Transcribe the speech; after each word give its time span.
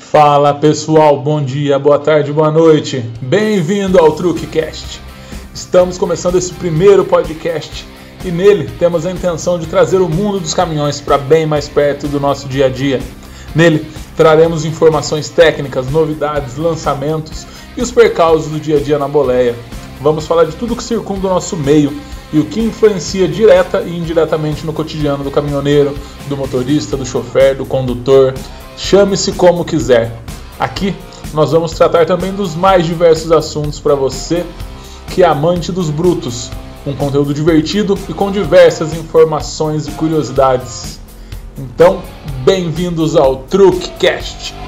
Fala 0.00 0.52
pessoal, 0.54 1.20
bom 1.20 1.40
dia, 1.40 1.78
boa 1.78 2.00
tarde, 2.00 2.32
boa 2.32 2.50
noite. 2.50 2.98
Bem-vindo 3.22 3.96
ao 3.96 4.10
TruqueCast. 4.10 5.00
Estamos 5.54 5.96
começando 5.96 6.34
esse 6.34 6.52
primeiro 6.52 7.04
podcast 7.04 7.86
e 8.24 8.30
nele 8.30 8.70
temos 8.78 9.06
a 9.06 9.10
intenção 9.10 9.58
de 9.58 9.66
trazer 9.66 9.98
o 9.98 10.08
mundo 10.08 10.40
dos 10.40 10.54
caminhões 10.54 11.00
para 11.00 11.16
bem 11.16 11.46
mais 11.46 11.68
perto 11.68 12.06
do 12.06 12.20
nosso 12.20 12.48
dia 12.48 12.66
a 12.66 12.68
dia. 12.68 13.00
Nele 13.54 13.86
traremos 14.16 14.64
informações 14.64 15.28
técnicas, 15.28 15.90
novidades, 15.90 16.56
lançamentos 16.56 17.46
e 17.76 17.82
os 17.82 17.90
percalços 17.90 18.50
do 18.50 18.60
dia 18.60 18.76
a 18.76 18.80
dia 18.80 18.98
na 18.98 19.08
boleia. 19.08 19.54
Vamos 20.00 20.26
falar 20.26 20.44
de 20.44 20.56
tudo 20.56 20.76
que 20.76 20.82
circunda 20.82 21.26
o 21.26 21.30
nosso 21.30 21.56
meio 21.56 21.92
e 22.32 22.38
o 22.38 22.44
que 22.44 22.60
influencia 22.60 23.26
direta 23.26 23.82
e 23.82 23.96
indiretamente 23.96 24.64
no 24.64 24.72
cotidiano 24.72 25.24
do 25.24 25.30
caminhoneiro, 25.30 25.94
do 26.28 26.36
motorista, 26.36 26.96
do 26.96 27.04
chofer, 27.04 27.56
do 27.56 27.66
condutor, 27.66 28.34
chame-se 28.76 29.32
como 29.32 29.64
quiser. 29.64 30.16
Aqui 30.58 30.94
nós 31.32 31.52
vamos 31.52 31.72
tratar 31.72 32.06
também 32.06 32.32
dos 32.32 32.54
mais 32.54 32.86
diversos 32.86 33.32
assuntos 33.32 33.80
para 33.80 33.94
você 33.94 34.44
que 35.08 35.22
é 35.22 35.26
amante 35.26 35.72
dos 35.72 35.90
brutos, 35.90 36.50
um 36.86 36.94
conteúdo 36.94 37.34
divertido 37.34 37.98
e 38.08 38.14
com 38.14 38.30
diversas 38.30 38.94
informações 38.94 39.86
e 39.86 39.90
curiosidades. 39.92 40.98
Então, 41.58 42.02
bem-vindos 42.44 43.16
ao 43.16 43.36
Truquecast. 43.36 44.59